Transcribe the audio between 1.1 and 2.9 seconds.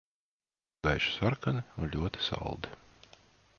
sarkani un ļoti saldi.